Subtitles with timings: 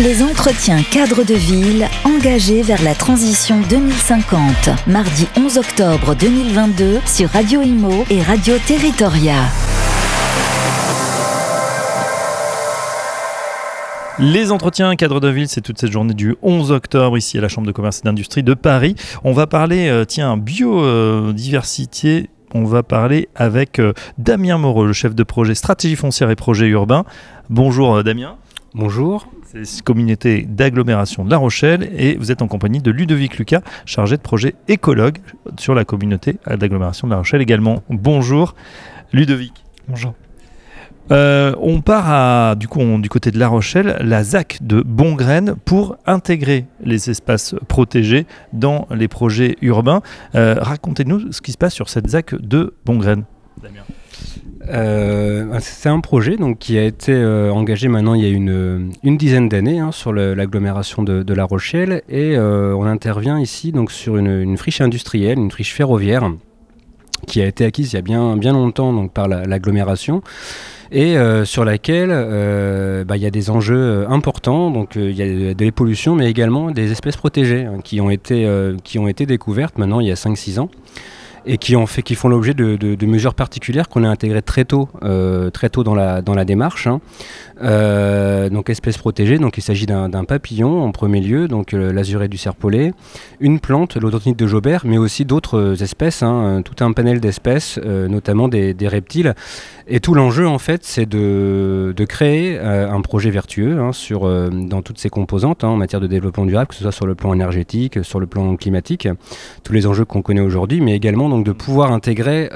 [0.00, 4.40] Les entretiens cadres de ville engagés vers la transition 2050.
[4.86, 9.34] Mardi 11 octobre 2022 sur Radio Imo et Radio Territoria.
[14.18, 17.48] Les entretiens cadres de ville, c'est toute cette journée du 11 octobre ici à la
[17.48, 18.94] Chambre de commerce et d'industrie de Paris.
[19.24, 22.30] On va parler, euh, tiens, biodiversité.
[22.54, 26.68] On va parler avec euh, Damien Moreau, le chef de projet stratégie foncière et projet
[26.68, 27.04] urbain.
[27.50, 28.36] Bonjour euh, Damien.
[28.74, 29.28] Bonjour.
[29.52, 34.16] C'est communauté d'agglomération de La Rochelle et vous êtes en compagnie de Ludovic Lucas, chargé
[34.16, 35.18] de projet écologue
[35.58, 37.82] sur la communauté d'agglomération de La Rochelle également.
[37.90, 38.54] Bonjour
[39.12, 39.52] Ludovic.
[39.88, 40.14] Bonjour.
[41.10, 45.56] Euh, on part à, du, coup, du côté de La Rochelle, la ZAC de Bongraine
[45.66, 50.00] pour intégrer les espaces protégés dans les projets urbains.
[50.34, 53.24] Euh, racontez-nous ce qui se passe sur cette ZAC de Bongraine.
[53.62, 53.82] Damien.
[54.68, 58.92] Euh, c'est un projet donc, qui a été euh, engagé maintenant il y a une,
[59.02, 62.02] une dizaine d'années hein, sur l'agglomération de, de, La Rochelle.
[62.08, 66.30] Et euh, on intervient ici donc, sur une, friche industrielle, une friche ferroviaire
[67.26, 70.22] qui a été acquise il y a bien, bien longtemps donc, par l'agglomération.
[70.90, 72.10] et sur laquelle
[73.06, 76.72] bah, il y a des enjeux importants, donc il y a des pollutions, mais également
[76.72, 78.44] des espèces protégées hein, qui, ont été,
[78.82, 80.68] qui ont été découvertes maintenant il y a 5-6 ans
[81.46, 84.88] et qui, ont fait, qui font l'objet de, mesures particulières qu'on a intégrées très tôt,
[85.02, 86.86] euh, très tôt dans la, dans la démarche.
[86.86, 87.00] Hein.
[87.62, 92.28] Euh, donc espèce protégée, donc il s'agit d'un papillon en premier lieu, donc euh, l'azuré
[92.28, 92.92] du serpolet,
[93.40, 98.48] une plante, l'odonite de Jobert, mais aussi d'autres espèces, hein, tout un panel d'espèces, notamment
[98.48, 99.34] des, des, reptiles.
[99.86, 104.82] Et tout l'enjeu en fait, c'est de, de, créer un projet vertueux hein, sur, dans
[104.82, 108.02] toutes ses composantes en matière de développement durable, que ce soit sur le plan énergétique,
[108.02, 109.08] sur le plan climatique,
[109.62, 112.50] tous les enjeux qu'on connaît aujourd'hui, mais également donc de pouvoir intégrer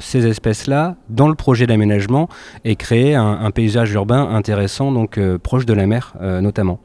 [0.00, 2.28] ces espèces-là dans le projet d'aménagement
[2.64, 6.80] et créer un, paysage urbain intéressant, donc euh, proche de la mer euh, notamment.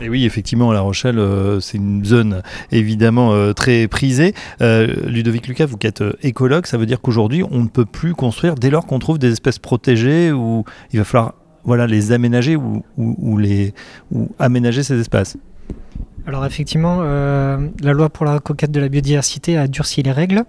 [0.00, 4.34] Et oui, effectivement, La Rochelle, euh, c'est une zone évidemment euh, très prisée.
[4.60, 8.14] Euh, Ludovic Lucas, vous qui êtes écologue, ça veut dire qu'aujourd'hui, on ne peut plus
[8.14, 11.34] construire dès lors qu'on trouve des espèces protégées ou il va falloir
[11.64, 13.74] voilà, les aménager ou les,
[14.12, 15.36] ou aménager ces espaces.
[16.26, 20.44] Alors effectivement, la loi pour la conquête de la biodiversité a durci les règles.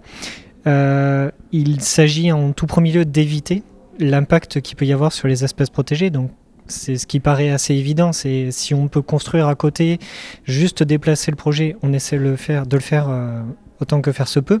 [0.66, 3.62] il s'agit en tout premier lieu d'éviter
[3.98, 6.10] l'impact qu'il peut y avoir sur les espèces protégées.
[6.10, 6.30] Donc,
[6.66, 8.12] c'est ce qui paraît assez évident.
[8.12, 9.98] C'est si on peut construire à côté,
[10.44, 13.42] juste déplacer le projet, on essaie de le faire, de le faire euh,
[13.80, 14.60] autant que faire se peut.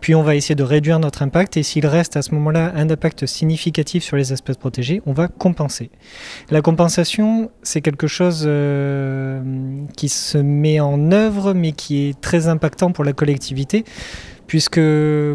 [0.00, 2.90] Puis on va essayer de réduire notre impact et s'il reste à ce moment-là un
[2.90, 5.90] impact significatif sur les espèces protégées, on va compenser.
[6.50, 9.40] La compensation, c'est quelque chose euh,
[9.96, 13.84] qui se met en œuvre mais qui est très impactant pour la collectivité
[14.48, 14.80] puisque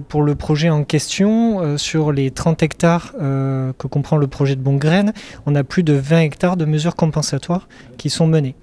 [0.09, 4.55] pour le projet en question, euh, sur les 30 hectares euh, que comprend le projet
[4.55, 5.13] de Bongraine,
[5.45, 8.55] on a plus de 20 hectares de mesures compensatoires qui sont menées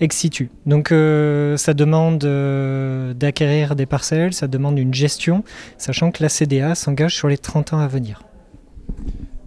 [0.00, 0.26] ex.
[0.66, 5.44] Donc euh, ça demande euh, d'acquérir des parcelles, ça demande une gestion,
[5.78, 8.22] sachant que la CDA s'engage sur les 30 ans à venir.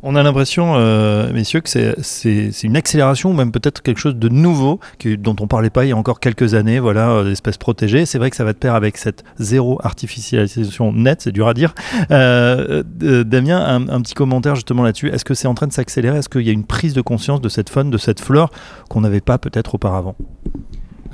[0.03, 4.29] On a l'impression, euh, messieurs, que c'est une accélération ou même peut-être quelque chose de
[4.29, 4.79] nouveau
[5.17, 8.05] dont on parlait pas il y a encore quelques années, voilà, euh, protégées.
[8.05, 11.53] C'est vrai que ça va de pair avec cette zéro artificialisation nette, c'est dur à
[11.53, 11.73] dire.
[12.09, 15.09] Damien, un, un, petit commentaire justement là-dessus.
[15.09, 16.19] Est-ce que c'est en train de s'accélérer?
[16.19, 18.51] Est-ce qu'il y a une prise de conscience de cette faune, de cette flore
[18.89, 20.15] qu'on n'avait pas peut-être auparavant?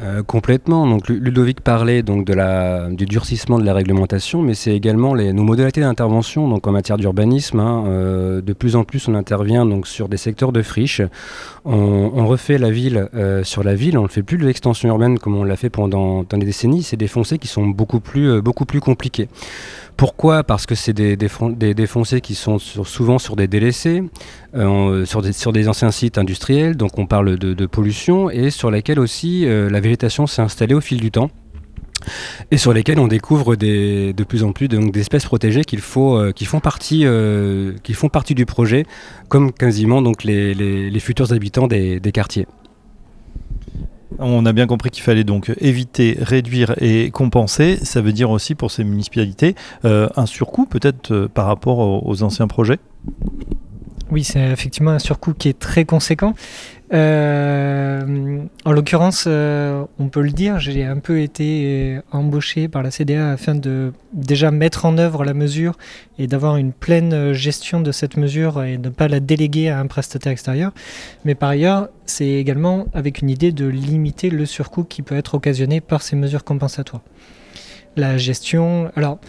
[0.01, 0.97] Euh, complètement.
[1.07, 6.47] Ludovic parlait donc du durcissement de la réglementation, mais c'est également nos modalités d'intervention.
[6.47, 10.17] Donc en matière d'urbanisme, hein, euh, de plus en plus on intervient donc sur des
[10.17, 11.01] secteurs de friches.
[11.65, 13.97] On, refait la ville euh, sur la ville.
[13.97, 16.83] On ne fait plus de l'extension urbaine comme on l'a fait pendant, des décennies.
[16.83, 19.27] C'est des foncés qui sont beaucoup plus beaucoup plus compliqués.
[19.97, 20.43] Pourquoi?
[20.43, 21.87] Parce que c'est des, des,
[22.21, 24.03] qui sont souvent sur des délaissés,
[24.55, 28.71] euh, sur, des, sur, des, anciens sites industriels, donc on parle de, pollution, et sur
[28.71, 31.29] lesquels aussi euh, la végétation s'est installée au fil du temps
[32.51, 37.05] et sur lesquels on découvre de plus en plus d'espèces protégées euh, qui, font partie,
[37.05, 37.73] euh,
[38.29, 38.85] du projet,
[39.29, 42.47] comme quasiment les, futurs habitants des quartiers.
[44.19, 47.77] On a bien compris qu'il fallait donc éviter, réduire et compenser.
[47.83, 49.55] Ça veut dire aussi pour ces municipalités
[49.85, 52.79] euh, un surcoût peut-être euh, par rapport aux, aux anciens projets?
[54.11, 56.35] Oui, c'est effectivement un surcoût qui est très conséquent.
[56.93, 62.91] Euh, en l'occurrence, euh, on peut le dire, j'ai un peu été embauché par la
[62.91, 65.75] CDA afin de déjà mettre en œuvre la mesure
[66.19, 69.79] et d'avoir une pleine gestion de cette mesure et de ne pas la déléguer à
[69.79, 70.71] un prestataire extérieur.
[71.25, 75.33] Mais par ailleurs, c'est également avec une idée de limiter le surcoût qui peut être
[75.33, 77.01] occasionné par ces mesures compensatoires.
[77.95, 79.19] La gestion, alors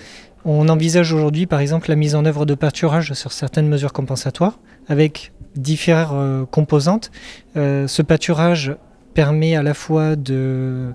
[0.45, 4.59] on envisage aujourd'hui par exemple la mise en œuvre de pâturage sur certaines mesures compensatoires
[4.89, 7.11] avec différentes composantes.
[7.55, 8.77] ce pâturage
[9.15, 10.93] permet à la fois de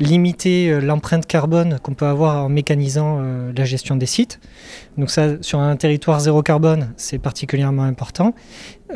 [0.00, 4.40] limiter euh, l'empreinte carbone qu'on peut avoir en mécanisant euh, la gestion des sites.
[4.96, 8.34] Donc ça, sur un territoire zéro carbone, c'est particulièrement important.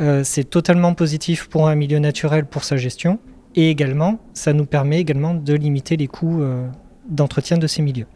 [0.01, 3.19] Euh, c'est totalement positif pour un milieu naturel pour sa gestion.
[3.55, 6.43] Et également, ça nous permet également de limiter les coûts
[7.07, 8.07] d'entretien de ces milieux.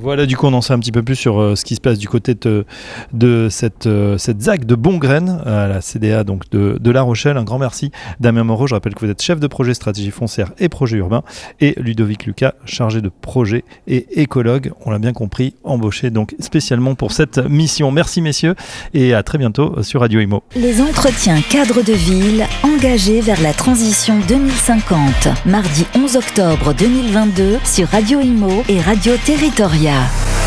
[0.00, 1.80] Voilà, du coup, on en sait un petit peu plus sur euh, ce qui se
[1.80, 6.90] passe du côté de, cette, euh, cette ZAC de Bongraine, à la CDA donc de,
[6.90, 7.36] La Rochelle.
[7.36, 7.90] Un grand merci,
[8.20, 8.66] Damien Moreau.
[8.68, 11.22] Je rappelle que vous êtes chef de projet stratégie foncière et projet urbain,
[11.60, 14.72] et Ludovic Lucas, chargé de projet et écologue.
[14.86, 17.90] On l'a bien compris, embauché donc spécialement pour cette mission.
[17.90, 18.54] Merci, messieurs,
[18.94, 20.44] et à très bientôt sur Radio Imo.
[20.54, 25.28] Les entretiens cadres de ville engagés vers la transition 2050.
[25.44, 29.87] Mardi 11 octobre 2022 sur Radio Imo et Radio Territoria.
[29.88, 30.37] Media.